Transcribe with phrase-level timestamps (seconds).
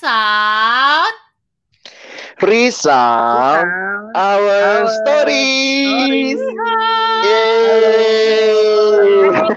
[0.00, 1.12] Resound.
[2.40, 3.68] Resound
[4.16, 6.40] our stories.
[7.20, 8.56] Yeay.
[9.28, 9.52] Halo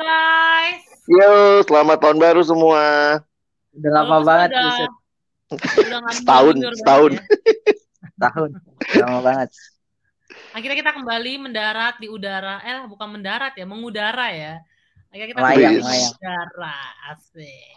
[0.00, 0.80] guys.
[1.04, 3.20] Yo, selamat tahun baru semua.
[3.76, 4.48] Udah lama Halo, banget.
[4.56, 4.64] Udah
[6.00, 7.12] nggak Setahun, setahun.
[7.12, 8.50] banget tahun.
[8.96, 9.48] Udah lama banget.
[10.56, 12.64] Akhirnya kita kembali mendarat di udara.
[12.64, 14.56] Eh, bukan mendarat ya, mengudara ya.
[15.12, 16.12] Akhirnya kita Melayang, kembali melayang.
[16.16, 16.80] mengudara.
[17.12, 17.76] Asik.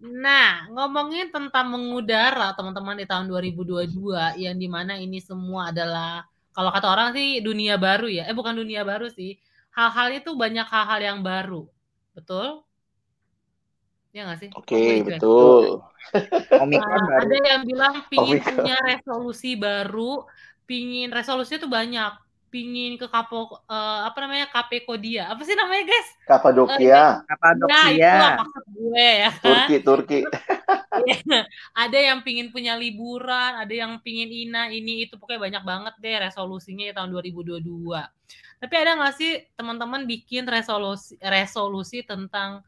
[0.00, 6.24] Nah, ngomongin tentang mengudara teman-teman di tahun 2022 yang di mana ini semua adalah
[6.56, 8.22] kalau kata orang sih dunia baru ya.
[8.28, 9.36] Eh bukan dunia baru sih.
[9.76, 11.68] Hal-hal itu banyak hal-hal yang baru.
[12.16, 12.64] Betul?
[14.14, 14.50] Ya nggak sih?
[14.58, 15.14] Oke, gue juga.
[15.20, 15.64] betul.
[16.62, 17.26] Omikron Nah, baru.
[17.26, 18.46] ada yang bilang pingin Omikron.
[18.46, 20.24] punya resolusi baru,
[20.68, 22.12] pingin resolusinya tuh banyak,
[22.50, 26.08] pingin ke kapo eh, apa namanya KP Kodia, apa sih namanya guys?
[26.26, 27.94] Kapadokia, Ya Kapadokia.
[27.94, 29.40] itulah maksud gue ya kan.
[29.40, 30.20] Turki, Turki.
[31.86, 36.16] ada yang pingin punya liburan, ada yang pingin ina ini itu pokoknya banyak banget deh
[36.26, 37.62] resolusinya di tahun 2022.
[38.60, 42.60] Tapi ada nggak sih teman-teman bikin resolusi resolusi tentang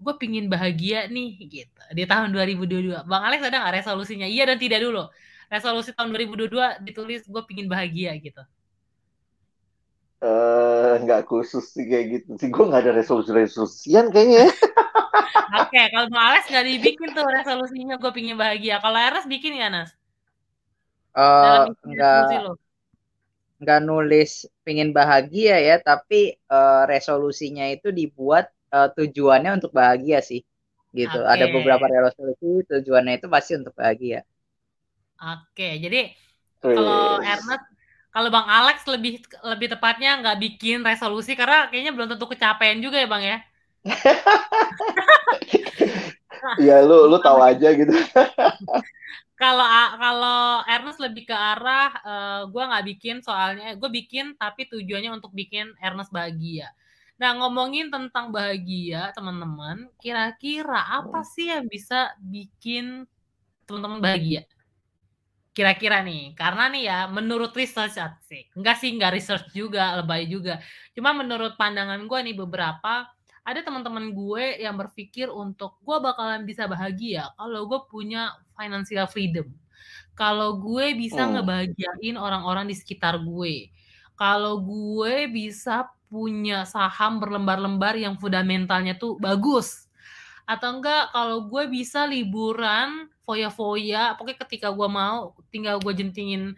[0.00, 3.04] gue pingin bahagia nih gitu di tahun 2022.
[3.04, 4.26] Bang Alex ada nggak resolusinya?
[4.26, 5.10] Iya dan tidak dulu.
[5.52, 8.40] Resolusi tahun 2022 ditulis gue pingin bahagia gitu.
[10.24, 12.48] Eh, nggak khusus sih kayak gitu sih.
[12.54, 14.38] Gue nggak ada resolusi-resolusian kayaknya.
[14.48, 14.50] ya.
[15.60, 18.74] Oke, kalau Bang Alex nggak dibikin tuh resolusinya gue pingin bahagia.
[18.84, 19.90] Kalau Ernest bikin ya Nas?
[21.16, 22.62] Eh, Dalam isi nggak resolusi
[23.62, 24.30] nggak nulis
[24.64, 26.20] pingin bahagia ya, tapi
[26.54, 30.40] eh, resolusinya itu dibuat eh, tujuannya untuk bahagia sih.
[30.98, 31.18] Gitu.
[31.32, 31.54] Ada Oke.
[31.54, 34.18] beberapa resolusi tujuannya itu pasti untuk bahagia.
[35.32, 36.00] Oke, jadi
[36.60, 37.20] kalau.
[37.32, 37.66] Ernest,
[38.14, 43.02] kalau Bang Alex lebih lebih tepatnya nggak bikin resolusi karena kayaknya belum tentu kecapean juga
[43.02, 43.38] ya Bang ya.
[46.60, 47.90] Ya lu lu tahu aja gitu.
[49.34, 49.66] Kalau
[49.98, 55.34] kalau Ernest lebih ke arah eh, gua nggak bikin soalnya gue bikin tapi tujuannya untuk
[55.34, 56.70] bikin Ernest bahagia.
[57.18, 63.10] Nah ngomongin tentang bahagia teman-teman, kira-kira apa sih yang bisa bikin
[63.66, 64.46] teman-teman bahagia?
[65.54, 70.58] Kira-kira nih, karena nih ya menurut research asik, enggak sih enggak research juga, lebay juga.
[70.98, 73.06] Cuma menurut pandangan gue nih beberapa
[73.46, 79.46] ada teman-teman gue yang berpikir untuk gue bakalan bisa bahagia kalau gue punya financial freedom.
[80.18, 81.34] Kalau gue bisa Hmm.
[81.38, 83.70] ngebahagiain orang-orang di sekitar gue.
[84.18, 89.86] Kalau gue bisa punya saham berlembar-lembar yang fundamentalnya tuh bagus.
[90.46, 96.52] Atau enggak kalau gue bisa liburan foya-foya, pokoknya ketika gue mau tinggal gue jentingin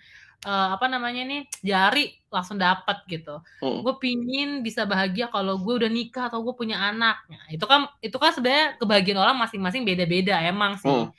[0.44, 3.80] eh, apa namanya nih jari langsung dapat gitu Hmm.
[3.80, 7.88] gue pingin bisa bahagia kalau gue udah nikah atau gue punya anak nah, itu kan
[8.04, 11.10] itu kan sebenarnya kebahagiaan orang masing-masing beda-beda emang sih Hmm.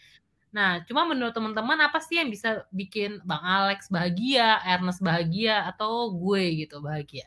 [0.54, 6.14] nah cuma menurut teman-teman apa sih yang bisa bikin bang Alex bahagia Ernest bahagia atau
[6.14, 7.26] gue gitu bahagia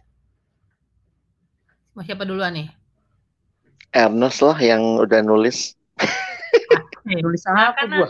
[1.92, 2.69] mau siapa duluan nih
[3.91, 5.75] Ernest lah yang udah nulis.
[7.19, 8.09] Nulis Nah, apa karena- gua?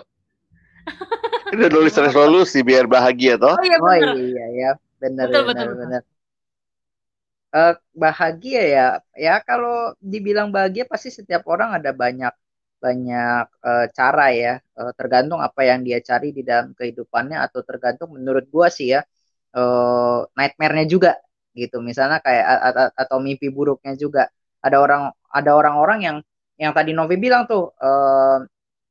[1.56, 3.56] Udah nulis resolusi biar bahagia toh.
[3.56, 6.02] oh iya Oh bener iya ya, benar Betul, benar betul, benar.
[7.50, 8.86] Eh, bahagia ya,
[9.18, 12.30] ya kalau dibilang bahagia pasti setiap orang ada banyak
[12.78, 18.14] banyak eh, cara ya, Eh, tergantung apa yang dia cari di dalam kehidupannya atau tergantung
[18.16, 19.02] menurut gua sih ya
[19.58, 21.12] eh, nightmare-nya juga
[21.58, 21.82] gitu.
[21.82, 24.30] Misalnya kayak a- a- atau mimpi buruknya juga.
[24.62, 26.16] Ada orang ada orang-orang yang
[26.60, 28.38] yang tadi Novi bilang tuh eh,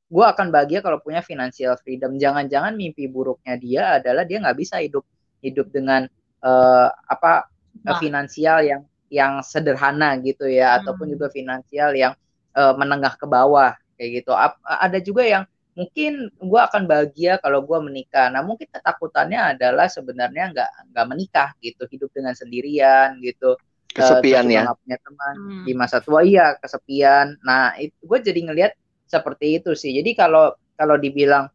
[0.09, 2.18] gue akan bahagia kalau punya financial freedom.
[2.18, 5.06] Jangan-jangan mimpi buruknya dia adalah dia nggak bisa hidup
[5.40, 6.09] hidup dengan
[6.42, 7.47] eh, apa
[7.86, 8.00] eh, Wah.
[8.02, 10.78] finansial yang yang sederhana gitu ya, Hmm.
[10.84, 12.14] ataupun juga finansial yang
[12.58, 14.31] eh, menengah ke bawah kayak gitu.
[14.34, 15.44] Ap- ada juga yang
[15.78, 18.28] mungkin gue akan bahagia kalau gue menikah.
[18.34, 23.56] Nah mungkin ketakutannya adalah sebenarnya nggak nggak menikah gitu, hidup dengan sendirian gitu.
[23.90, 24.74] Eh, Kesepian juga ya.
[24.78, 25.64] punya teman Hmm.
[25.66, 28.72] di masa tua iya kesepian nah itu gue jadi ngelihat
[29.14, 29.91] seperti itu sih.
[29.97, 31.46] Jadi kalau kalau dibilang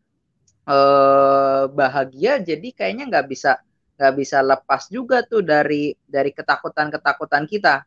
[0.68, 3.50] eh bahagia jadi kayaknya nggak bisa
[3.96, 7.84] nggak bisa lepas juga tuh dari dari ketakutan ketakutan kita.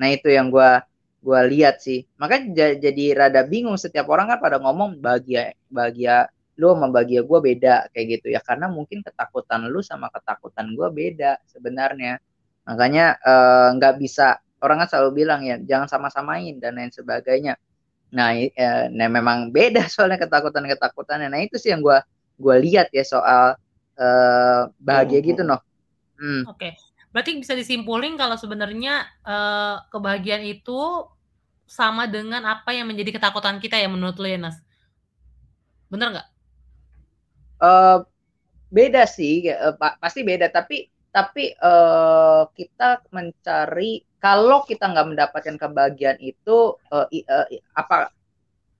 [0.00, 0.70] Nah itu yang gue
[1.26, 2.06] gua lihat sih.
[2.20, 6.28] Makanya ja- jadi rada bingung setiap orang kan pada ngomong bahagia bahagia
[6.60, 8.40] lu sama bahagia gue beda kayak gitu ya.
[8.44, 12.18] Karena mungkin ketakutan lu sama ketakutan gue beda sebenarnya.
[12.68, 17.54] Makanya eh, nggak bisa orang kan selalu bilang ya jangan sama-samain dan lain sebagainya
[18.12, 18.50] nah, eh,
[18.92, 21.98] nah memang beda soalnya ketakutan ketakutannya nah itu sih yang gue
[22.36, 23.56] gua lihat ya soal
[23.96, 25.50] eh, bahagia gitu hmm.
[25.50, 25.60] noh
[26.20, 26.42] hmm.
[26.52, 26.76] Oke,
[27.10, 31.08] berarti bisa disimpulin kalau sebenarnya eh, kebahagiaan itu
[31.66, 34.62] sama dengan apa yang menjadi ketakutan kita ya menurut lu ya Nas?
[35.90, 36.28] Bener nggak?
[37.60, 37.98] uh,
[38.68, 46.18] beda sih uh, pasti beda tapi tapi uh, kita mencari kalau kita nggak mendapatkan kebahagiaan
[46.18, 47.46] itu uh, uh,
[47.78, 48.10] apa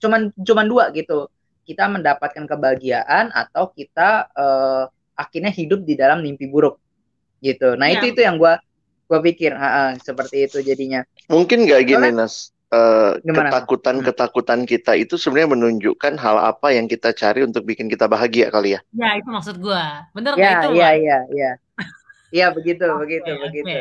[0.03, 1.31] cuman cuman dua gitu
[1.63, 6.83] kita mendapatkan kebahagiaan atau kita uh, akhirnya hidup di dalam mimpi buruk
[7.39, 8.03] gitu nah ya.
[8.03, 8.59] itu itu yang gue
[9.07, 14.99] gue pikir uh, uh, seperti itu jadinya mungkin nggak gini Soalnya, nas uh, ketakutan-ketakutan kita
[14.99, 18.81] itu sebenarnya menunjukkan hal apa yang kita cari untuk bikin kita bahagia kali ya?
[18.95, 20.69] Ya itu maksud gue, bener ya, itu?
[20.75, 21.51] Iya iya iya,
[22.35, 23.43] iya begitu okay, begitu okay.
[23.47, 23.79] begitu.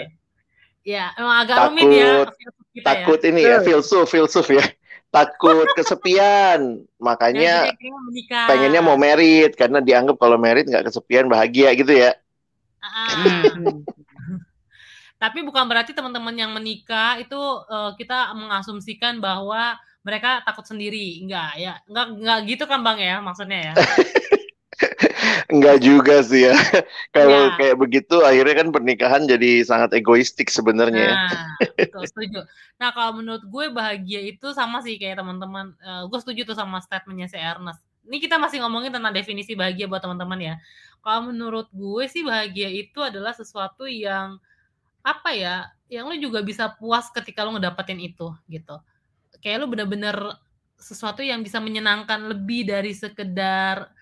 [0.86, 2.14] Ya emang agak takut, rumit ya.
[2.78, 3.28] Kita takut ya.
[3.34, 4.62] ini ya, filsuf filsuf ya.
[5.10, 11.90] Takut kesepian, makanya ya, pengennya mau merit karena dianggap kalau merit nggak kesepian bahagia gitu
[11.90, 12.14] ya.
[12.84, 13.42] Ah.
[15.26, 21.24] Tapi bukan berarti teman-teman yang menikah itu uh, kita mengasumsikan bahwa mereka takut sendiri.
[21.24, 21.74] Enggak ya.
[21.90, 23.74] Enggak enggak gitu kan Bang ya maksudnya ya.
[25.54, 26.56] Enggak juga sih ya.
[27.16, 27.56] Kalau ya.
[27.58, 31.12] kayak begitu akhirnya kan pernikahan jadi sangat egoistik sebenarnya.
[31.12, 31.16] Ya.
[31.16, 32.40] Nah, betul, setuju.
[32.76, 35.72] Nah, kalau menurut gue bahagia itu sama sih kayak teman-teman.
[35.80, 37.80] Uh, gue setuju tuh sama statementnya si Ernest.
[38.06, 40.56] Ini kita masih ngomongin tentang definisi bahagia buat teman-teman ya.
[41.00, 44.38] Kalau menurut gue sih bahagia itu adalah sesuatu yang
[45.06, 48.76] apa ya yang lu juga bisa puas ketika lu ngedapetin itu gitu
[49.38, 50.18] kayak lu bener-bener
[50.82, 53.94] sesuatu yang bisa menyenangkan lebih dari sekedar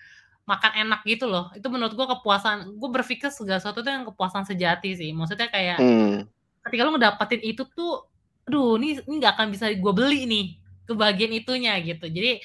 [0.43, 1.49] makan enak gitu loh.
[1.55, 5.09] Itu menurut gua kepuasan gue berpikir segala sesuatu itu yang kepuasan sejati sih.
[5.15, 6.27] Maksudnya kayak hmm.
[6.69, 8.07] ketika lu ngedapetin itu tuh
[8.43, 10.45] aduh ini ini nggak akan bisa gue beli nih
[10.83, 12.11] kebahagiaan itunya gitu.
[12.11, 12.43] Jadi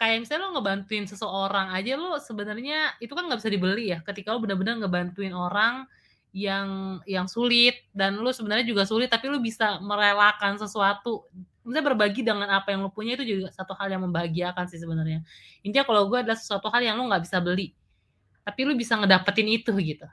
[0.00, 4.32] kayak misalnya lo ngebantuin seseorang aja lo sebenarnya itu kan nggak bisa dibeli ya ketika
[4.32, 5.84] lo benar-benar ngebantuin orang
[6.32, 7.84] yang yang sulit.
[7.92, 11.28] Dan lu sebenarnya juga sulit tapi lu bisa merelakan sesuatu
[11.64, 15.24] misalnya berbagi dengan apa yang lu punya itu juga satu hal yang membahagiakan sih sebenarnya.
[15.64, 17.72] Intinya kalau gue adalah sesuatu hal yang lu nggak bisa beli
[18.44, 20.04] tapi lu bisa ngedapetin itu gitu.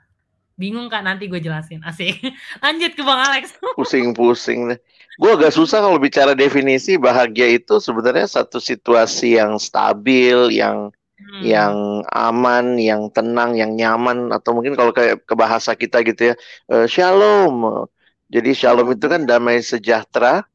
[0.56, 1.04] Bingung kan?
[1.04, 1.84] Nanti gue jelasin.
[1.84, 2.16] Asik.
[2.64, 3.52] Lanjut ke bang Alex.
[3.78, 4.80] Pusing-pusing
[5.20, 10.88] gue agak susah kalau bicara definisi bahagia itu sebenarnya satu situasi yang stabil yang
[11.20, 11.42] hmm.
[11.44, 16.34] yang aman, yang tenang, yang nyaman atau mungkin kalau kayak ke bahasa kita gitu ya,
[16.72, 17.84] uh, shalom.
[18.32, 20.48] Jadi shalom itu kan damai sejahtera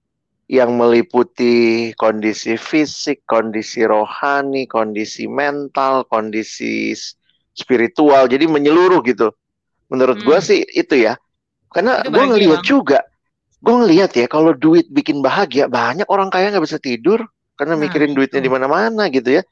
[0.47, 6.95] yang meliputi kondisi fisik, kondisi rohani, kondisi mental, kondisi
[7.51, 8.31] spiritual.
[8.31, 9.35] Jadi menyeluruh gitu.
[9.91, 10.27] Menurut hmm.
[10.27, 11.19] gue sih itu ya.
[11.67, 13.03] Karena gue ngeliat juga,
[13.59, 17.19] gue ngeliat ya kalau duit bikin bahagia banyak orang kaya nggak bisa tidur
[17.59, 19.43] karena nah, mikirin duitnya di mana-mana gitu ya.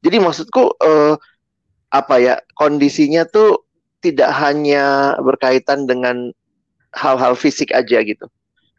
[0.00, 1.20] Jadi maksudku uh,
[1.92, 3.68] apa ya kondisinya tuh
[4.00, 6.32] tidak hanya berkaitan dengan
[6.96, 8.24] hal-hal fisik aja gitu.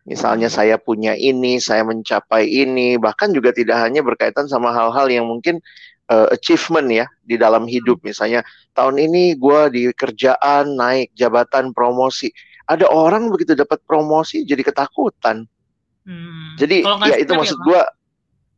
[0.01, 5.29] Misalnya saya punya ini, saya mencapai ini, bahkan juga tidak hanya berkaitan sama hal-hal yang
[5.29, 5.61] mungkin
[6.09, 8.01] uh, achievement ya di dalam hidup.
[8.01, 8.09] Hmm.
[8.09, 8.41] Misalnya
[8.73, 12.33] tahun ini gue di kerjaan naik jabatan promosi.
[12.65, 15.45] Ada orang begitu dapat promosi jadi ketakutan.
[16.01, 16.57] Hmm.
[16.57, 17.81] Jadi ya itu maksud gue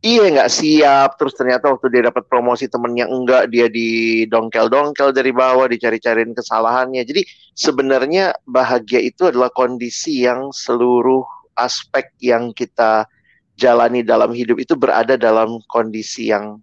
[0.03, 1.09] iya nggak siap.
[1.17, 3.50] Terus ternyata waktu dia dapat promosi temennya enggak.
[3.50, 7.01] Dia di dongkel-dongkel dari bawah dicari-cariin kesalahannya.
[7.07, 7.23] Jadi
[7.55, 11.23] sebenarnya bahagia itu adalah kondisi yang seluruh
[11.57, 13.07] aspek yang kita
[13.55, 16.60] jalani dalam hidup itu berada dalam kondisi yang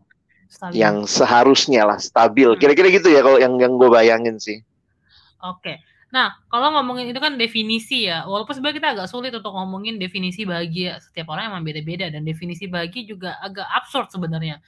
[0.50, 0.76] stabil.
[0.76, 2.54] yang seharusnya lah stabil.
[2.54, 2.60] Hmm.
[2.60, 4.60] kira-kira gitu ya kalau yang yang gue bayangin sih.
[5.40, 9.94] Oke Nah, kalau ngomongin itu kan definisi ya, walaupun sebenarnya kita agak sulit untuk ngomongin
[10.02, 10.98] definisi bahagia.
[10.98, 14.58] Setiap orang emang beda-beda dan definisi bahagia juga agak absurd sebenarnya.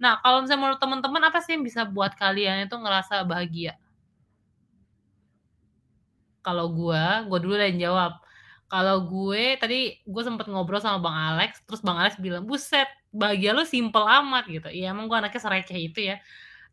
[0.00, 3.76] Nah, kalau misalnya menurut teman-teman apa sih yang bisa buat kalian itu ngerasa bahagia?
[6.44, 8.12] Kalau gue, gue dulu yang jawab.
[8.70, 13.54] Kalau gue tadi gue sempet ngobrol sama Bang Alex, terus Bang Alex bilang, "Buset, bahagia
[13.54, 14.68] lu simple amat." gitu.
[14.70, 16.16] Iya, emang gue anaknya sereceh itu ya.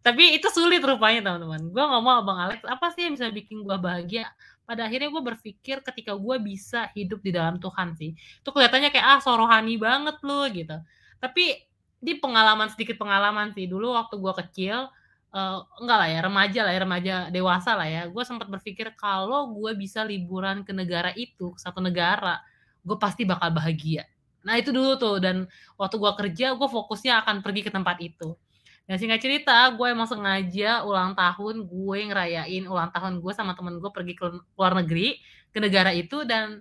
[0.04, 1.72] Tapi itu sulit rupanya teman-teman.
[1.72, 4.28] Gue ngomong Bang Alex, apa sih yang bisa bikin gue bahagia?
[4.68, 8.12] Pada akhirnya gue berpikir ketika gue bisa hidup di dalam Tuhan sih.
[8.14, 10.76] Itu kelihatannya kayak ah sorohani banget loh gitu.
[11.24, 11.56] Tapi
[12.04, 14.92] di pengalaman sedikit pengalaman sih dulu waktu gue kecil
[15.32, 19.56] uh, enggak lah ya remaja lah ya remaja dewasa lah ya gue sempat berpikir kalau
[19.56, 22.44] gue bisa liburan ke negara itu satu negara
[22.84, 24.04] gue pasti bakal bahagia
[24.44, 25.48] nah itu dulu tuh dan
[25.80, 28.36] waktu gue kerja gue fokusnya akan pergi ke tempat itu
[28.84, 33.80] Nah singkat cerita, gue emang sengaja ulang tahun gue ngerayain ulang tahun gue sama temen
[33.80, 34.26] gue pergi ke
[34.60, 35.16] luar negeri
[35.56, 36.60] ke negara itu dan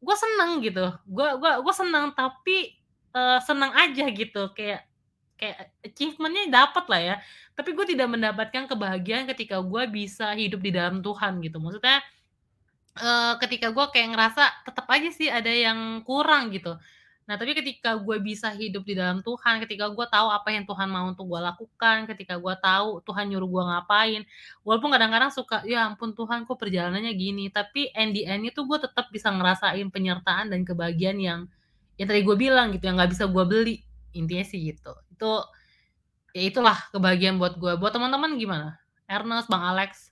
[0.00, 0.88] gue seneng gitu.
[1.04, 2.80] Gue gue gue seneng tapi
[3.12, 4.88] uh, seneng aja gitu kayak
[5.36, 7.16] kayak achievementnya dapat lah ya.
[7.52, 11.60] Tapi gue tidak mendapatkan kebahagiaan ketika gue bisa hidup di dalam Tuhan gitu.
[11.60, 12.00] Maksudnya
[12.96, 16.80] uh, ketika gue kayak ngerasa tetap aja sih ada yang kurang gitu
[17.22, 20.90] Nah, tapi ketika gue bisa hidup di dalam Tuhan, ketika gue tahu apa yang Tuhan
[20.90, 24.22] mau untuk gue lakukan, ketika gue tahu Tuhan nyuruh gue ngapain,
[24.66, 28.78] walaupun kadang-kadang suka, ya ampun Tuhan kok perjalanannya gini, tapi end the end itu gue
[28.82, 31.40] tetap bisa ngerasain penyertaan dan kebahagiaan yang
[31.94, 33.76] yang tadi gue bilang gitu, yang nggak bisa gue beli.
[34.18, 34.92] Intinya sih gitu.
[35.14, 35.46] Itu
[36.34, 37.78] ya itulah kebahagiaan buat gue.
[37.78, 38.82] Buat teman-teman gimana?
[39.06, 40.10] Ernest, Bang Alex?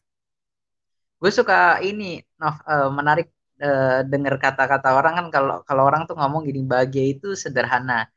[1.18, 3.28] Gue suka ini, Nov, uh, menarik
[3.60, 8.08] uh, dengar kata-kata orang kan kalau kalau orang tuh ngomong gini bahagia itu sederhana.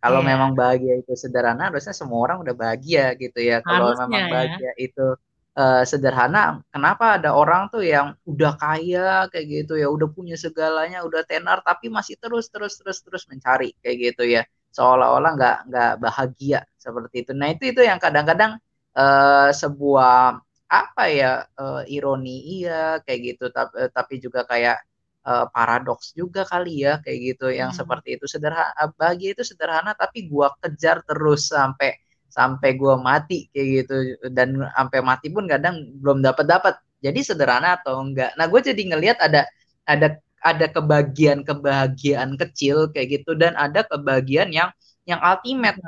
[0.00, 0.32] Kalau yeah.
[0.32, 3.60] memang bahagia itu sederhana, harusnya semua orang udah bahagia gitu ya.
[3.60, 4.32] Kalau memang ya.
[4.32, 5.12] bahagia itu
[5.60, 11.04] uh, sederhana, kenapa ada orang tuh yang udah kaya kayak gitu ya, udah punya segalanya,
[11.04, 14.42] udah tenar, tapi masih terus terus terus terus mencari kayak gitu ya,
[14.72, 17.32] seolah-olah nggak nggak bahagia seperti itu.
[17.36, 18.56] Nah itu itu yang kadang-kadang
[18.96, 20.40] uh, sebuah
[20.70, 24.78] apa ya uh, ironi iya kayak gitu tapi, tapi juga kayak
[25.26, 27.46] uh, paradoks juga kali ya kayak gitu.
[27.52, 27.78] Yang hmm.
[27.84, 31.96] seperti itu sederhana bagi itu sederhana tapi gua kejar terus sampai
[32.30, 33.96] sampai gua mati kayak gitu.
[34.30, 38.36] Dan sampai mati pun kadang belum dapat dapat jadi sederhana atau enggak?
[38.36, 39.48] Nah gue jadi ngelihat ada
[39.88, 43.32] ada ada kebahagiaan kebahagiaan kecil kayak gitu.
[43.36, 44.68] Dan ada kebahagiaan yang
[45.08, 45.80] yang ultimate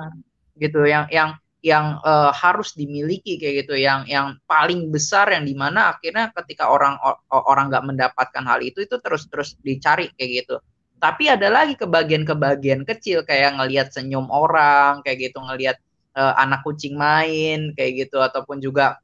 [0.57, 0.89] gitu.
[0.89, 1.31] Yang yang
[1.63, 3.79] yang uh, harus dimiliki kayak gitu.
[3.79, 6.99] Yang yang paling besar yang di mana akhirnya ketika orang
[7.31, 10.59] orang nggak mendapatkan hal itu itu terus terus dicari kayak gitu.
[10.99, 15.79] Tapi ada lagi kebagian-kebagian kecil kayak ngelihat senyum orang kayak gitu ngelihat
[16.19, 18.19] uh, anak kucing main kayak gitu.
[18.19, 18.99] Ataupun juga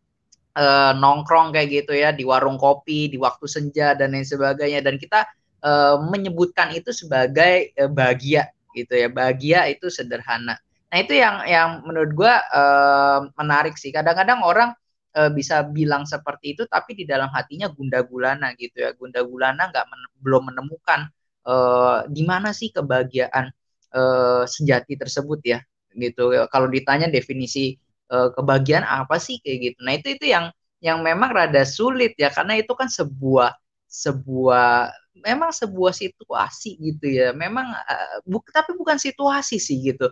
[0.59, 4.83] uh, nongkrong kayak gitu ya di warung kopi di waktu senja dan lain sebagainya.
[4.83, 5.31] Dan kita
[5.63, 9.07] uh, menyebutkan itu sebagai uh, bahagia gitu ya.
[9.07, 10.59] Bahagia itu sederhana
[10.89, 13.93] Nah itu yang yang menurut gue uh, menarik sih.
[13.93, 14.73] Kadang-kadang orang
[15.17, 18.97] uh, bisa bilang seperti itu, tapi di dalam hatinya gunda gulana gitu ya.
[18.97, 21.13] Gunda gulana nggak men belum menemukan
[21.45, 23.53] uh, di mana sih kebahagiaan
[23.93, 25.61] uh, sejati tersebut ya
[25.93, 26.33] gitu.
[26.49, 27.77] Kalau ditanya definisi
[28.09, 29.79] uh, kebahagiaan apa sih kayak gitu.
[29.85, 30.49] Nah itu itu yang
[30.81, 33.53] yang memang rada sulit ya karena itu kan sebuah
[33.89, 37.37] sebuah memang sebuah situasi gitu ya.
[37.37, 40.09] Memang uh, bu, tapi bukan situasi sih gitu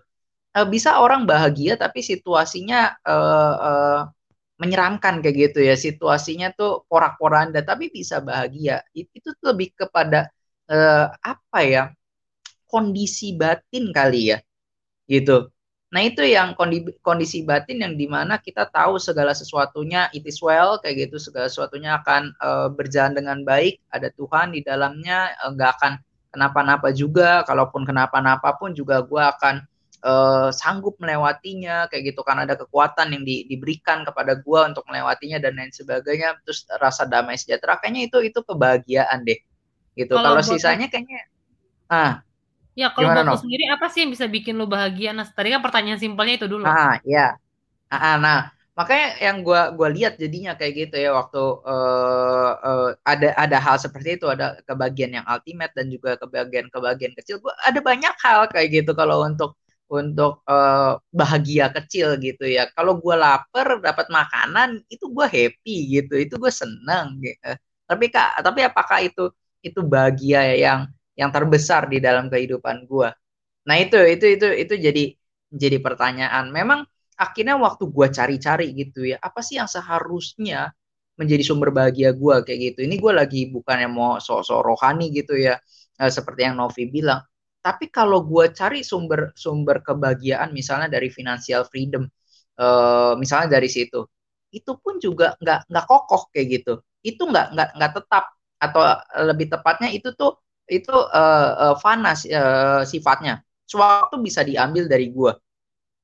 [0.56, 4.00] uh, bisa orang bahagia tapi situasinya uh, uh,
[4.56, 5.76] menyeramkan kayak gitu ya.
[5.76, 8.80] Situasinya tuh porak-poranda tapi bisa bahagia.
[8.96, 10.32] Itu, itu tuh lebih kepada
[10.72, 11.82] uh, apa ya
[12.66, 14.38] kondisi batin kali ya
[15.06, 15.52] gitu.
[15.86, 16.58] Nah itu yang
[17.00, 21.20] kondisi batin yang di mana kita tahu segala sesuatunya it is well kayak gitu.
[21.20, 25.92] Segala sesuatunya akan uh, berjalan dengan baik ada Tuhan di dalamnya nggak uh, akan
[26.34, 27.46] kenapa-napa juga.
[27.46, 29.62] Kalaupun kenapa-napa pun juga gue akan
[30.04, 32.42] uh, sanggup melewatinya kayak gitu kan.
[32.42, 37.38] Ada kekuatan yang di, diberikan kepada gua untuk melewatinya dan lain sebagainya terus rasa damai
[37.38, 37.80] sejahtera.
[37.80, 39.40] Kayaknya itu itu kebahagiaan deh
[39.96, 40.12] gitu.
[40.14, 41.24] Kalau, sisanya kayaknya
[41.88, 42.20] ah
[42.76, 43.40] ya kalau buat no?
[43.40, 45.16] sendiri apa sih yang bisa bikin lu bahagia?
[45.16, 46.68] Nah tadi kan pertanyaan simpelnya itu dulu.
[46.68, 47.40] Ah ya
[47.88, 53.32] ah, nah makanya yang gua gua lihat jadinya kayak gitu ya waktu uh, uh, ada
[53.40, 54.28] ada hal seperti itu.
[54.28, 57.40] Ada kebagian yang ultimate dan juga kebagian kebagian kecil.
[57.40, 62.66] Gua ada banyak hal kayak gitu kalau untuk untuk uh, bahagia kecil gitu ya.
[62.74, 67.54] Kalau gue lapar dapat makanan itu gue happy gitu, itu gue seneng gitu.
[67.86, 69.30] Tapi kak, tapi apakah itu
[69.62, 70.80] itu bahagia yang
[71.14, 73.08] yang terbesar di dalam kehidupan gue?
[73.66, 75.04] Nah itu itu itu itu jadi
[75.54, 76.50] jadi pertanyaan.
[76.50, 80.74] Memang akhirnya waktu gue cari-cari gitu ya, apa sih yang seharusnya
[81.16, 82.78] menjadi sumber bahagia gue kayak gitu.
[82.86, 85.56] Ini gue lagi bukan yang mau sok-sok rohani gitu ya,
[86.02, 87.24] eh, seperti yang Novi bilang
[87.66, 92.06] tapi kalau gue cari sumber sumber kebahagiaan misalnya dari financial freedom,
[92.62, 94.06] uh, misalnya dari situ,
[94.54, 96.78] itu pun juga nggak nggak kokoh kayak gitu.
[97.02, 98.25] Itu nggak nggak nggak tetap
[98.62, 98.82] atau
[99.26, 100.38] lebih tepatnya itu tuh
[100.70, 103.42] itu uh, uh, fana uh, sifatnya.
[103.66, 105.35] Suatu bisa diambil dari gue.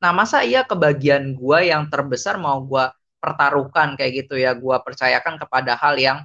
[0.02, 2.84] Nah masa iya kebahagiaan gue yang terbesar mau gue
[3.22, 6.18] pertaruhkan kayak gitu ya, gue percayakan kepada hal yang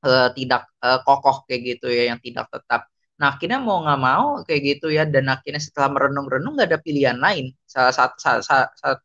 [0.00, 2.88] uh, tidak uh, kokoh kayak gitu ya, yang tidak tetap
[3.20, 7.18] Nah akhirnya mau nggak mau kayak gitu ya dan akhirnya setelah merenung-renung nggak ada pilihan
[7.18, 7.52] lain.
[7.68, 8.98] Salah satu saat, saat, saat,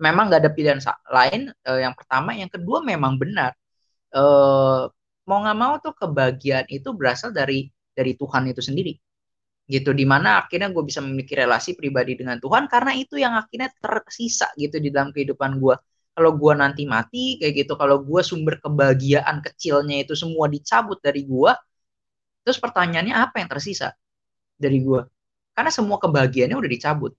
[0.00, 1.40] memang nggak ada pilihan lain.
[1.68, 3.52] Eh, yang pertama, yang kedua memang benar.
[4.14, 4.82] Eh,
[5.28, 8.94] mau nggak mau tuh kebahagiaan itu berasal dari dari Tuhan itu sendiri
[9.68, 13.68] gitu di mana akhirnya gue bisa memiliki relasi pribadi dengan Tuhan karena itu yang akhirnya
[13.76, 15.76] tersisa gitu di dalam kehidupan gue
[16.16, 21.28] kalau gue nanti mati kayak gitu kalau gue sumber kebahagiaan kecilnya itu semua dicabut dari
[21.28, 21.52] gue
[22.48, 23.92] Terus pertanyaannya apa yang tersisa
[24.56, 25.04] dari gue?
[25.52, 27.12] Karena semua kebahagiaannya udah dicabut.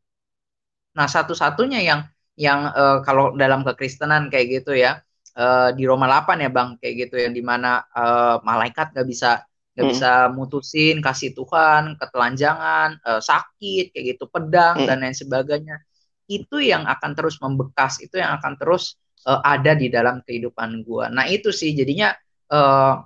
[0.97, 2.01] Nah, satu-satunya yang
[2.33, 5.05] yang uh, kalau dalam kekristenan kayak gitu ya,
[5.37, 9.45] uh, di Roma 8 ya Bang, kayak gitu yang di mana uh, malaikat gak bisa
[9.79, 9.95] nggak hmm.
[9.95, 14.87] bisa mutusin kasih Tuhan ketelanjangan uh, sakit kayak gitu pedang hmm.
[14.91, 15.79] dan lain sebagainya
[16.27, 21.05] itu yang akan terus membekas itu yang akan terus uh, ada di dalam kehidupan gue
[21.15, 22.11] nah itu sih jadinya
[22.51, 22.99] uh,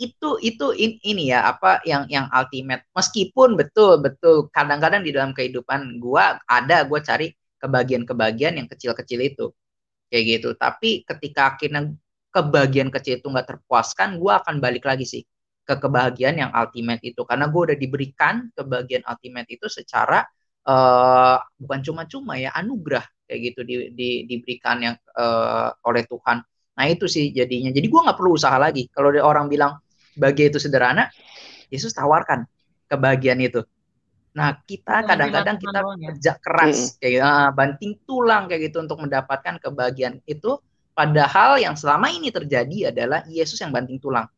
[0.00, 2.88] itu itu in, ini ya apa yang yang ultimate.
[2.96, 4.48] Meskipun betul betul.
[4.48, 7.28] Kadang-kadang di dalam kehidupan gue ada gue cari
[7.60, 9.46] kebagian-kebagian yang kecil-kecil itu.
[10.08, 10.48] Kayak gitu.
[10.56, 11.92] Tapi ketika akhirnya
[12.32, 15.22] kebagian kecil itu nggak terpuaskan gue akan balik lagi sih
[15.68, 17.20] ke kebahagiaan yang ultimate itu.
[17.28, 20.24] Karena gue udah diberikan kebahagiaan ultimate itu secara
[20.64, 23.04] uh, bukan cuma-cuma ya anugerah.
[23.28, 26.40] Kayak gitu di, di, diberikan yang uh, oleh Tuhan.
[26.80, 27.68] Nah itu sih jadinya.
[27.68, 28.88] Jadi gue nggak perlu usaha lagi.
[28.88, 29.76] Kalau orang bilang
[30.16, 31.12] bahagia itu sederhana
[31.70, 32.46] Yesus tawarkan
[32.90, 33.62] kebahagiaan itu
[34.30, 36.08] nah kita kadang-kadang kita ya.
[36.14, 40.54] kerja keras kayak gitu, uh, banting tulang kayak gitu untuk mendapatkan kebahagiaan itu
[40.94, 44.30] padahal yang selama ini terjadi adalah Yesus yang banting tulang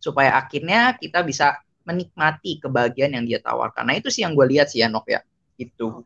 [0.00, 3.88] supaya akhirnya kita bisa menikmati kebahagiaan yang dia tawarkan.
[3.88, 5.20] Nah itu sih yang gue lihat sih ya Nok ya.
[5.60, 6.04] Itu.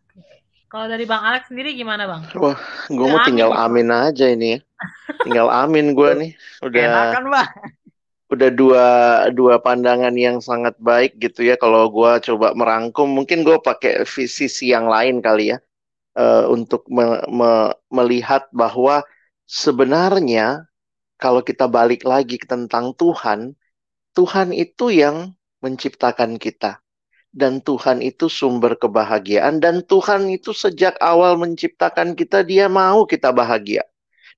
[0.66, 2.22] Kalau dari Bang Alex sendiri gimana Bang?
[2.34, 2.58] Wah,
[2.90, 3.86] gue mau tinggal amin.
[3.86, 4.60] amin aja ini ya.
[5.22, 6.30] Tinggal amin gue nih.
[6.66, 6.82] Udah.
[6.82, 7.50] Enakan Bang.
[8.34, 8.86] Udah dua
[9.30, 11.54] dua pandangan yang sangat baik gitu ya.
[11.54, 15.58] Kalau gue coba merangkum, mungkin gue pakai sisi yang lain kali ya.
[16.14, 19.02] Uh, untuk me me melihat bahwa
[19.46, 20.66] sebenarnya
[21.18, 23.54] kalau kita balik lagi tentang Tuhan,
[24.18, 26.82] Tuhan itu yang menciptakan kita.
[27.34, 29.58] Dan Tuhan itu sumber kebahagiaan.
[29.58, 33.82] Dan Tuhan itu sejak awal menciptakan kita, dia mau kita bahagia.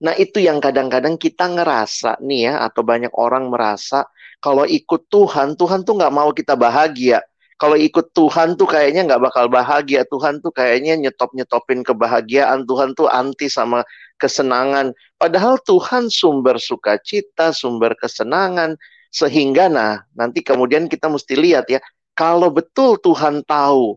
[0.03, 4.05] Nah itu yang kadang-kadang kita ngerasa nih ya, atau banyak orang merasa,
[4.43, 7.25] kalau ikut Tuhan, Tuhan tuh nggak mau kita bahagia.
[7.57, 10.05] Kalau ikut Tuhan tuh kayaknya nggak bakal bahagia.
[10.05, 12.69] Tuhan tuh kayaknya nyetop-nyetopin kebahagiaan.
[12.69, 13.81] Tuhan tuh anti sama
[14.21, 14.93] kesenangan.
[15.17, 18.77] Padahal Tuhan sumber sukacita, sumber kesenangan,
[19.09, 21.81] sehingga nah, nanti kemudian kita mesti lihat ya,
[22.13, 23.97] kalau betul Tuhan tahu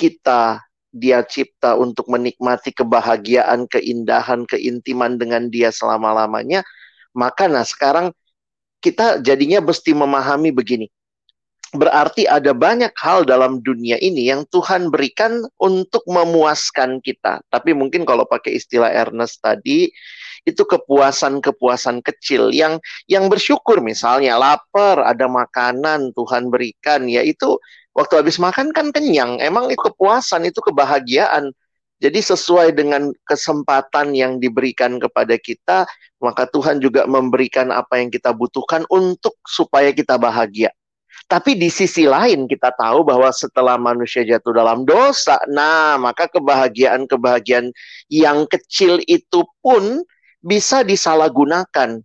[0.00, 6.60] kita dia cipta untuk menikmati kebahagiaan, keindahan, keintiman dengan dia selama-lamanya,
[7.16, 8.12] maka nah sekarang
[8.84, 10.86] kita jadinya mesti memahami begini.
[11.72, 17.40] Berarti ada banyak hal dalam dunia ini yang Tuhan berikan untuk memuaskan kita.
[17.48, 19.88] Tapi mungkin kalau pakai istilah Ernest tadi,
[20.42, 28.20] itu kepuasan-kepuasan kecil yang yang bersyukur misalnya lapar ada makanan Tuhan berikan ya itu waktu
[28.20, 29.40] habis makan kan kenyang.
[29.40, 31.52] Emang itu kepuasan itu kebahagiaan.
[32.02, 35.86] Jadi sesuai dengan kesempatan yang diberikan kepada kita
[36.22, 40.70] maka Tuhan juga memberikan apa yang kita butuhkan untuk supaya kita bahagia.
[41.26, 47.74] Tapi di sisi lain kita tahu bahwa setelah manusia jatuh dalam dosa, nah maka kebahagiaan-kebahagiaan
[48.10, 50.02] yang kecil itu pun
[50.42, 52.02] bisa disalahgunakan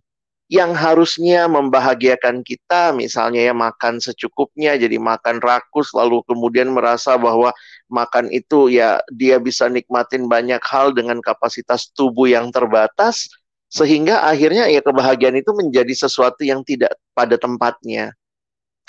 [0.48, 7.52] yang harusnya membahagiakan kita misalnya ya makan secukupnya jadi makan rakus lalu kemudian merasa bahwa
[7.92, 13.28] makan itu ya dia bisa nikmatin banyak hal dengan kapasitas tubuh yang terbatas
[13.68, 18.16] sehingga akhirnya ya kebahagiaan itu menjadi sesuatu yang tidak pada tempatnya.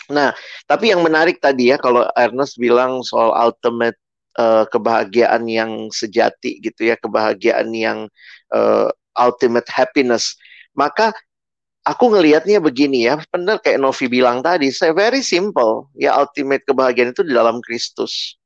[0.08, 0.32] Nah,
[0.65, 4.00] tapi yang menarik tadi ya kalau Ernest bilang soal ultimate
[4.39, 8.08] uh, kebahagiaan yang sejati gitu ya, kebahagiaan yang
[8.56, 8.88] uh,
[9.19, 10.39] ultimate happiness.
[10.74, 11.12] Maka
[11.89, 15.89] aku ngelihatnya begini ya, benar kayak Novi bilang tadi, saya very simple.
[15.97, 18.38] Ya ultimate kebahagiaan itu di dalam Kristus.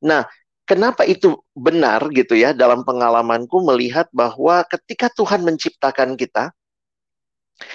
[0.00, 0.24] Nah,
[0.64, 6.56] kenapa itu benar gitu ya dalam pengalamanku melihat bahwa ketika Tuhan menciptakan kita,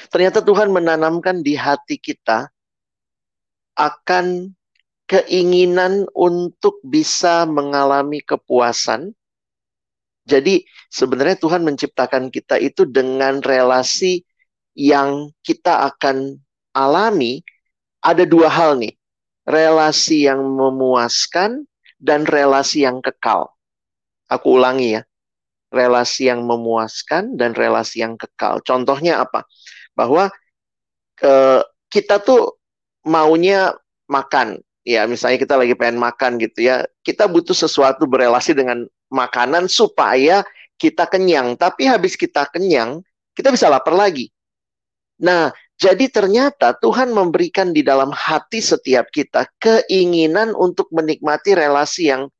[0.10, 2.49] ternyata Tuhan menanamkan di hati kita
[3.78, 4.49] akan
[5.06, 9.13] keinginan untuk bisa mengalami kepuasan
[10.23, 14.23] jadi sebenarnya Tuhan menciptakan kita itu dengan relasi
[14.73, 16.41] yang kita akan
[16.73, 17.45] alami
[18.01, 18.93] ada dua hal nih.
[19.43, 21.67] Relasi yang memuaskan
[21.99, 23.51] dan relasi yang kekal.
[24.31, 25.01] Aku ulangi ya.
[25.73, 28.63] Relasi yang memuaskan dan relasi yang kekal.
[28.63, 29.43] Contohnya apa?
[29.97, 30.31] Bahwa
[31.19, 32.57] ke, kita tuh
[33.05, 33.75] maunya
[34.09, 34.63] makan.
[34.83, 36.83] Ya, misalnya kita lagi pengen makan gitu ya.
[37.03, 40.43] Kita butuh sesuatu berelasi dengan makanan supaya
[40.81, 41.55] kita kenyang.
[41.55, 42.99] Tapi habis kita kenyang,
[43.38, 44.33] kita bisa lapar lagi.
[45.21, 52.32] Nah, jadi ternyata Tuhan memberikan di dalam hati setiap kita keinginan untuk menikmati relasi yang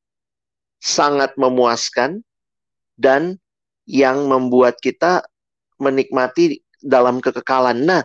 [0.80, 2.24] sangat memuaskan
[2.98, 3.38] dan
[3.84, 5.28] yang membuat kita
[5.78, 7.84] menikmati dalam kekekalan.
[7.84, 8.02] Nah,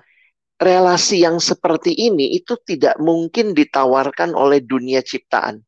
[0.58, 5.62] relasi yang seperti ini itu tidak mungkin ditawarkan oleh dunia ciptaan.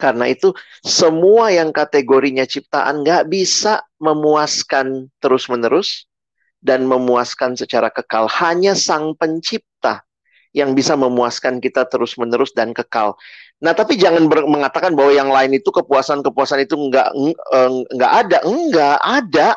[0.00, 0.50] Karena itu
[0.82, 6.08] semua yang kategorinya ciptaan nggak bisa memuaskan terus-menerus
[6.62, 8.30] dan memuaskan secara kekal.
[8.30, 10.06] Hanya sang pencipta
[10.54, 13.18] yang bisa memuaskan kita terus-menerus dan kekal.
[13.62, 17.10] Nah, tapi jangan mengatakan bahwa yang lain itu kepuasan-kepuasan itu enggak
[17.92, 19.48] enggak ada, enggak ada.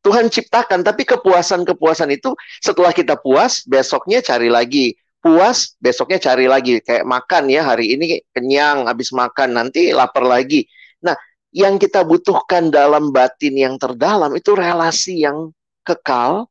[0.00, 2.32] Tuhan ciptakan, tapi kepuasan-kepuasan itu
[2.64, 4.96] setelah kita puas, besoknya cari lagi.
[5.20, 6.80] Puas, besoknya cari lagi.
[6.80, 10.64] Kayak makan ya, hari ini kenyang, habis makan, nanti lapar lagi.
[11.04, 11.12] Nah,
[11.52, 15.52] yang kita butuhkan dalam batin yang terdalam itu relasi yang
[15.90, 16.46] kekal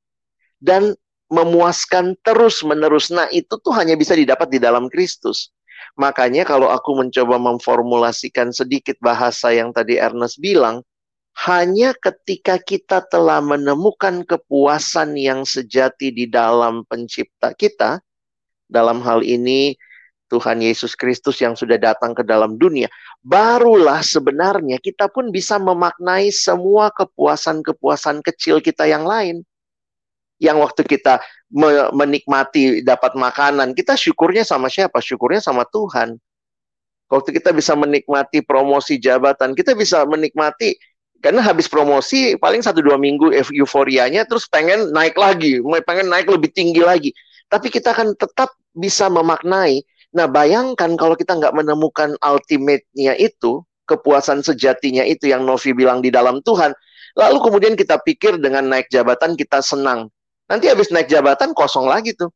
[0.60, 0.96] dan
[1.32, 3.14] memuaskan terus-menerus.
[3.14, 5.54] Nah, itu tuh hanya bisa didapat di dalam Kristus.
[5.96, 10.84] Makanya kalau aku mencoba memformulasikan sedikit bahasa yang tadi Ernest bilang,
[11.48, 18.04] hanya ketika kita telah menemukan kepuasan yang sejati di dalam pencipta kita,
[18.68, 19.80] dalam hal ini
[20.30, 22.86] Tuhan Yesus Kristus yang sudah datang ke dalam dunia,
[23.26, 29.42] barulah sebenarnya kita pun bisa memaknai semua kepuasan-kepuasan kecil kita yang lain
[30.40, 31.20] yang waktu kita
[31.92, 35.04] menikmati dapat makanan, kita syukurnya sama siapa?
[35.04, 36.16] Syukurnya sama Tuhan.
[37.12, 40.80] Waktu kita bisa menikmati promosi jabatan, kita bisa menikmati
[41.20, 46.48] karena habis promosi paling satu dua minggu euforianya terus pengen naik lagi, pengen naik lebih
[46.56, 47.12] tinggi lagi.
[47.52, 49.84] Tapi kita akan tetap bisa memaknai.
[50.16, 56.14] Nah bayangkan kalau kita nggak menemukan ultimate-nya itu, kepuasan sejatinya itu yang Novi bilang di
[56.14, 56.74] dalam Tuhan,
[57.18, 60.10] lalu kemudian kita pikir dengan naik jabatan kita senang.
[60.50, 62.30] Nanti habis naik jabatan kosong lagi tuh.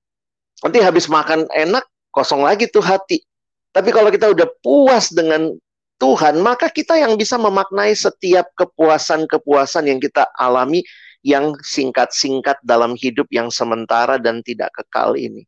[0.62, 3.26] Nanti habis makan enak kosong lagi tuh hati.
[3.74, 5.50] Tapi kalau kita udah puas dengan
[5.98, 10.86] Tuhan, maka kita yang bisa memaknai setiap kepuasan-kepuasan yang kita alami
[11.26, 15.48] yang singkat-singkat dalam hidup yang sementara dan tidak kekal ini.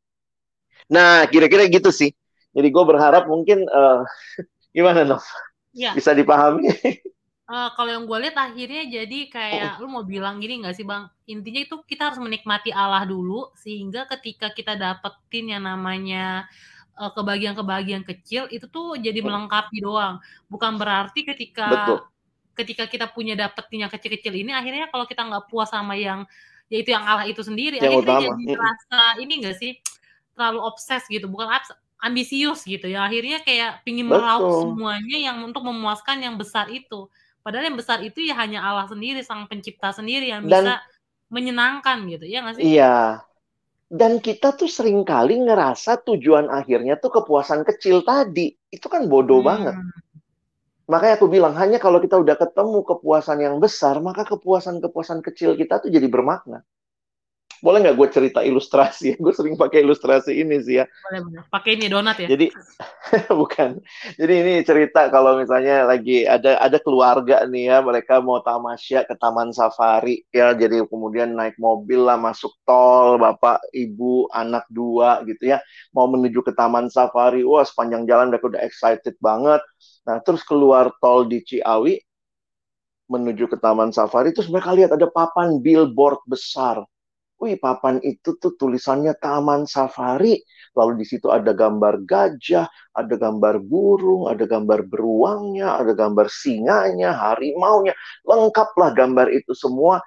[0.90, 2.14] Nah, kira-kira gitu sih.
[2.56, 4.06] Jadi gue berharap mungkin uh,
[4.76, 5.26] gimana Nov?
[5.76, 5.92] Ya.
[5.92, 6.72] Bisa dipahami?
[7.46, 11.06] Uh, kalau yang gue lihat akhirnya jadi kayak lu mau bilang gini nggak sih bang?
[11.30, 16.50] Intinya itu kita harus menikmati Allah dulu sehingga ketika kita dapetin yang namanya
[16.98, 20.18] uh, kebahagiaan-kebahagiaan kecil itu tuh jadi melengkapi doang.
[20.50, 22.00] Bukan berarti ketika Betul.
[22.56, 26.24] ketika kita punya dapetin yang kecil-kecil ini akhirnya kalau kita nggak puas sama yang
[26.66, 28.26] yaitu yang Allah itu sendiri yang akhirnya utama.
[28.26, 29.72] jadi merasa ini enggak sih
[30.36, 31.48] terlalu obses gitu bukan
[32.04, 37.08] ambisius gitu ya akhirnya kayak pingin meraup semuanya yang untuk memuaskan yang besar itu
[37.46, 40.82] Padahal yang besar itu ya hanya Allah sendiri, sang pencipta sendiri yang Dan, bisa
[41.30, 42.64] menyenangkan gitu, ya nggak sih?
[42.74, 43.22] Iya.
[43.86, 48.50] Dan kita tuh sering kali ngerasa tujuan akhirnya tuh kepuasan kecil tadi.
[48.74, 49.50] Itu kan bodoh hmm.
[49.54, 49.76] banget.
[50.90, 55.86] Makanya aku bilang, hanya kalau kita udah ketemu kepuasan yang besar, maka kepuasan-kepuasan kecil kita
[55.86, 56.66] tuh jadi bermakna
[57.64, 59.16] boleh nggak gue cerita ilustrasi?
[59.24, 60.86] Gue sering pakai ilustrasi ini sih ya.
[61.08, 61.44] Boleh, boleh.
[61.48, 62.28] Pakai ini donat ya?
[62.28, 62.52] Jadi
[63.42, 63.80] bukan.
[64.18, 69.16] Jadi ini cerita kalau misalnya lagi ada ada keluarga nih ya, mereka mau tamasya ke
[69.16, 70.52] taman safari ya.
[70.56, 75.62] Jadi kemudian naik mobil lah masuk tol, bapak, ibu, anak dua gitu ya,
[75.96, 77.46] mau menuju ke taman safari.
[77.46, 79.62] Wah sepanjang jalan mereka udah excited banget.
[80.06, 81.98] Nah terus keluar tol di Ciawi
[83.06, 86.82] menuju ke taman safari terus mereka lihat ada papan billboard besar
[87.36, 90.40] Wih, papan itu tuh tulisannya Taman Safari.
[90.72, 97.12] Lalu di situ ada gambar gajah, ada gambar burung, ada gambar beruangnya, ada gambar singanya,
[97.12, 97.92] harimaunya.
[98.24, 100.00] Lengkaplah gambar itu semua.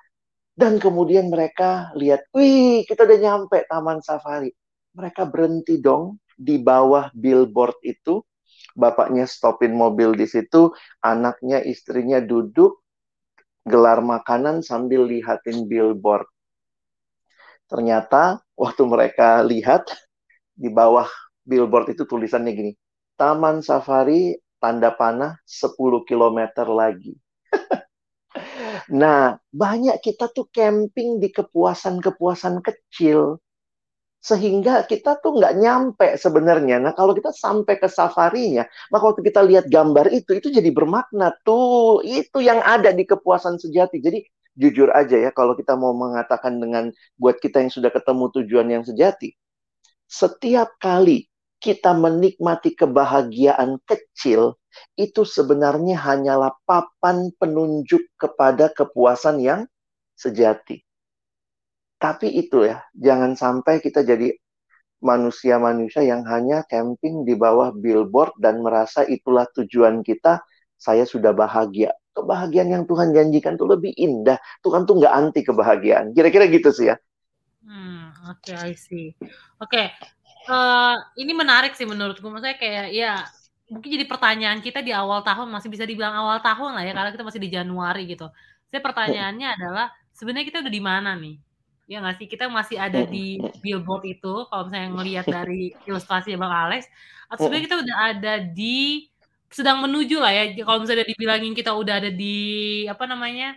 [0.57, 4.49] Dan kemudian mereka lihat, wih, kita udah nyampe Taman Safari.
[4.97, 8.25] Mereka berhenti dong di bawah billboard itu.
[8.73, 10.73] Bapaknya stopin mobil di situ,
[11.05, 12.81] anaknya, istrinya duduk,
[13.69, 16.27] gelar makanan sambil lihatin billboard
[17.69, 19.93] Ternyata waktu mereka lihat
[20.57, 21.07] di bawah
[21.45, 22.73] billboard itu tulisannya gini,
[23.21, 27.15] Taman Safari tanda panah 10 km lagi.
[29.01, 33.39] nah, banyak kita tuh camping di kepuasan-kepuasan kecil.
[34.19, 36.83] Sehingga kita tuh nggak nyampe sebenarnya.
[36.83, 41.31] Nah, kalau kita sampai ke safarinya, maka waktu kita lihat gambar itu, itu jadi bermakna.
[41.47, 44.03] Tuh, itu yang ada di kepuasan sejati.
[44.03, 44.19] Jadi,
[44.59, 48.83] jujur aja ya kalau kita mau mengatakan dengan buat kita yang sudah ketemu tujuan yang
[48.83, 49.39] sejati.
[50.11, 51.31] Setiap kali
[51.63, 54.59] kita menikmati kebahagiaan kecil,
[54.95, 59.61] itu sebenarnya hanyalah papan penunjuk kepada kepuasan yang
[60.15, 60.83] sejati.
[61.99, 64.31] Tapi itu ya, jangan sampai kita jadi
[65.03, 70.43] manusia-manusia yang hanya camping di bawah billboard dan merasa itulah tujuan kita,
[70.79, 74.43] saya sudah bahagia kebahagiaan yang Tuhan janjikan tuh lebih indah.
[74.67, 76.11] Tuhan tuh nggak anti kebahagiaan.
[76.11, 76.97] Kira-kira gitu sih ya.
[77.63, 79.15] Hmm, oke, okay, I see.
[79.23, 79.87] Oke, okay.
[80.51, 82.27] uh, eh, ini menarik sih menurutku.
[82.27, 83.23] Maksudnya kayak ya
[83.69, 87.11] mungkin jadi pertanyaan kita di awal tahun masih bisa dibilang awal tahun lah ya karena
[87.13, 88.27] kita masih di Januari gitu.
[88.69, 91.37] Saya pertanyaannya adalah sebenarnya kita udah di mana nih?
[91.89, 92.27] Ya nggak sih?
[92.29, 96.85] Kita masih ada di billboard itu kalau misalnya ngelihat dari ilustrasi Bang Alex.
[97.29, 99.08] Atau sebenarnya kita udah ada di
[99.49, 100.45] sedang menuju lah ya.
[100.65, 103.57] Kalau misalnya dibilangin kita udah ada di apa namanya?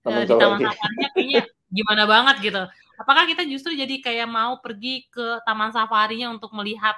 [0.00, 2.62] Taman di Taman Safarinya kayaknya gimana banget gitu.
[3.00, 6.96] Apakah kita justru jadi kayak mau pergi ke Taman Safarinya untuk melihat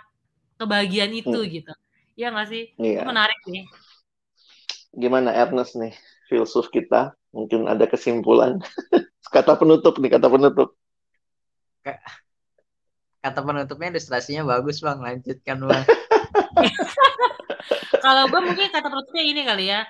[0.59, 1.51] kebahagiaan itu hmm.
[1.51, 1.73] gitu?
[2.19, 2.65] Iya nggak sih?
[2.79, 3.03] Iya.
[3.03, 3.65] Itu menarik nih.
[4.93, 5.95] Gimana Ernest nih,
[6.29, 7.15] filsuf kita?
[7.33, 8.61] Mungkin ada kesimpulan.
[9.35, 10.77] kata penutup nih, kata penutup.
[13.23, 15.85] Kata penutupnya ilustrasinya bagus bang, lanjutkan bang.
[18.05, 19.87] Kalau gue mungkin kata penutupnya ini kali ya,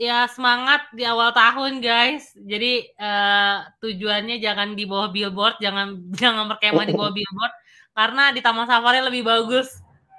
[0.00, 2.32] ya semangat di awal tahun guys.
[2.34, 7.54] Jadi uh, tujuannya jangan di bawah billboard, jangan jangan berkemah di bawah billboard,
[7.94, 9.68] karena di Taman Safari lebih bagus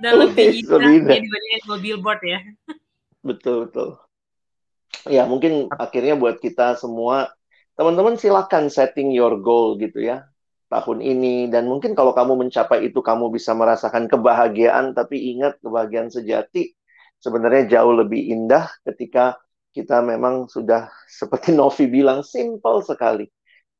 [0.01, 2.39] dan lebih indah ya dibandingkan di bawah billboard ya.
[3.21, 3.89] Betul betul.
[5.09, 7.31] Ya mungkin akhirnya buat kita semua
[7.79, 10.30] teman-teman silakan setting your goal gitu ya
[10.71, 11.51] tahun ini.
[11.51, 14.95] Dan mungkin kalau kamu mencapai itu kamu bisa merasakan kebahagiaan.
[14.95, 16.71] Tapi ingat kebahagiaan sejati
[17.19, 19.37] sebenarnya jauh lebih indah ketika
[19.75, 20.87] kita memang sudah
[21.19, 23.27] seperti Novi bilang simple sekali.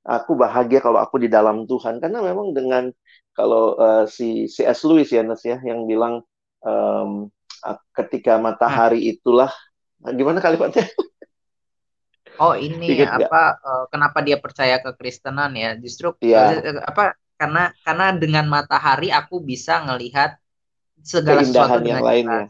[0.01, 2.03] Aku bahagia kalau aku di dalam Tuhan.
[2.03, 2.91] Karena memang dengan
[3.31, 4.83] kalau uh, si C.S.
[4.83, 6.19] Lewis ya Nes ya yang bilang
[6.65, 7.31] um,
[7.93, 9.53] ketika matahari itulah
[10.01, 10.89] gimana kalimatnya
[12.41, 15.77] Oh ini Dikit apa uh, kenapa dia percaya ke Kristenan ya?
[15.77, 16.57] Justru yeah.
[16.57, 16.81] Iya.
[16.81, 20.41] uh, apa karena karena dengan matahari aku bisa ngelihat
[21.05, 22.49] segala sesuatu yang lainnya.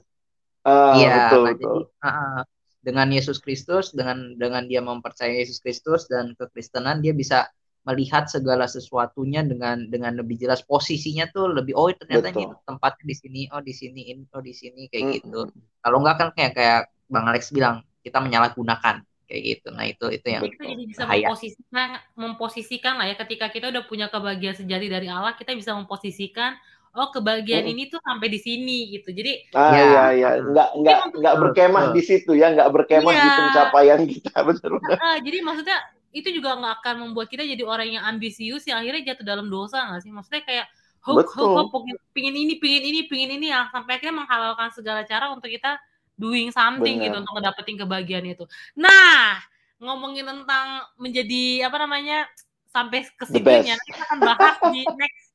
[0.62, 1.58] Uh, iya, betul, nah, betul.
[1.58, 2.42] jadi uh,
[2.82, 7.50] dengan Yesus Kristus dengan dengan dia mempercayai Yesus Kristus dan kekristenan dia bisa
[7.82, 12.46] melihat segala sesuatunya dengan dengan lebih jelas posisinya tuh lebih oh ternyata Betul.
[12.46, 14.02] ini tempatnya di sini oh di sini
[14.38, 15.18] oh di sini kayak mm -hmm.
[15.18, 15.42] gitu
[15.82, 19.02] kalau enggak kan kayak kayak bang Alex bilang kita menyalahgunakan
[19.32, 19.68] kayak gitu.
[19.72, 21.90] Nah itu itu yang kita jadi bisa memposisikan
[22.20, 26.60] memposisikan lah ya ketika kita udah punya kebahagiaan sejati dari Allah kita bisa memposisikan
[26.92, 27.72] oh kebahagiaan hmm.
[27.72, 29.16] ini tuh sampai di sini gitu.
[29.16, 30.30] Jadi ah ya, ya, ya.
[30.44, 33.24] nggak nggak nggak berkemah di situ ya, nggak berkemah ya.
[33.24, 34.76] di pencapaian kita betul.
[35.00, 35.80] Jadi maksudnya
[36.12, 39.88] itu juga nggak akan membuat kita jadi orang yang ambisius yang akhirnya jatuh dalam dosa
[39.88, 40.12] nggak sih?
[40.12, 40.68] Maksudnya kayak
[41.08, 45.32] hook hook hook pingin ini pingin ini pingin ini ya sampai akhirnya menghalalkan segala cara
[45.32, 45.80] untuk kita
[46.20, 47.06] doing something Bener.
[47.10, 48.46] gitu untuk mendapatkan kebahagiaan itu.
[48.78, 49.42] Nah,
[49.82, 52.30] ngomongin tentang menjadi apa namanya
[52.72, 55.26] sampai ke situnya kita akan bahas di next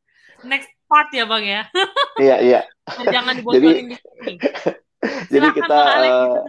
[0.46, 1.62] next part ya bang ya.
[2.22, 2.60] Iya iya.
[3.04, 4.34] Jangan dibocorin di sini.
[5.06, 6.40] Jadi kita uh,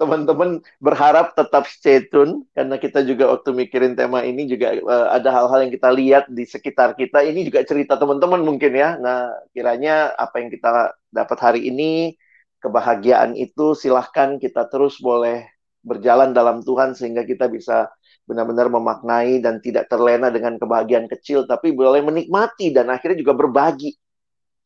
[0.00, 5.30] teman-teman berharap tetap stay tune karena kita juga waktu mikirin tema ini juga uh, ada
[5.30, 7.22] hal-hal yang kita lihat di sekitar kita.
[7.22, 8.96] Ini juga cerita teman-teman mungkin ya.
[8.96, 12.16] Nah, kiranya apa yang kita dapat hari ini
[12.60, 15.48] kebahagiaan itu silahkan kita terus boleh
[15.80, 17.88] berjalan dalam Tuhan sehingga kita bisa
[18.28, 23.96] benar-benar memaknai dan tidak terlena dengan kebahagiaan kecil tapi boleh menikmati dan akhirnya juga berbagi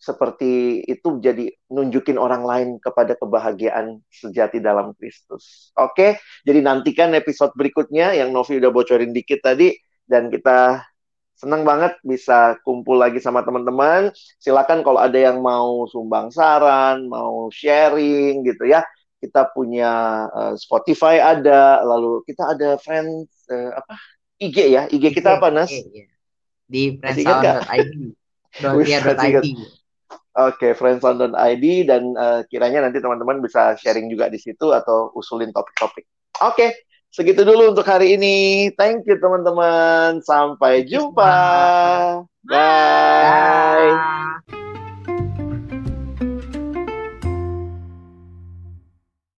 [0.05, 5.73] seperti itu jadi nunjukin orang lain kepada kebahagiaan sejati dalam Kristus.
[5.81, 9.73] Oke, jadi nantikan episode berikutnya yang Novi udah bocorin dikit tadi
[10.05, 10.85] dan kita
[11.35, 14.15] senang banget bisa kumpul lagi sama teman-teman.
[14.39, 18.87] Silakan kalau ada yang mau sumbang saran, mau sharing gitu ya.
[19.19, 23.95] Kita punya uh, Spotify ada, lalu kita ada friends uh, apa?
[24.39, 24.83] IG ya.
[24.89, 25.73] IG kita apa Nas?
[26.69, 27.93] Di friendsound.id.
[30.35, 35.55] Oke, okay, friendsound.id dan uh, kiranya nanti teman-teman bisa sharing juga di situ atau usulin
[35.55, 36.03] topik-topik.
[36.43, 36.71] Oke, okay.
[37.15, 38.67] Segitu dulu untuk hari ini.
[38.75, 40.19] Thank you teman-teman.
[40.27, 41.31] Sampai jumpa.
[42.43, 43.95] Bye.
[43.95, 44.14] Bye.